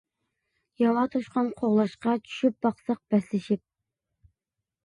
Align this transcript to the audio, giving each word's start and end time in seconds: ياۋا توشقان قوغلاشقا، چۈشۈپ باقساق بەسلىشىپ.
ياۋا 0.83 1.03
توشقان 1.15 1.51
قوغلاشقا، 1.59 2.15
چۈشۈپ 2.23 2.59
باقساق 2.67 3.03
بەسلىشىپ. 3.15 3.63